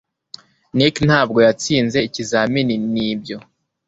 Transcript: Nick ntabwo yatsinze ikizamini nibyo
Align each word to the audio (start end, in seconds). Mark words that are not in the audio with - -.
Nick 0.77 0.95
ntabwo 1.09 1.39
yatsinze 1.47 1.97
ikizamini 2.07 2.75
nibyo 2.93 3.37